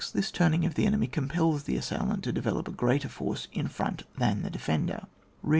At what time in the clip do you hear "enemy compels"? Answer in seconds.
0.87-1.65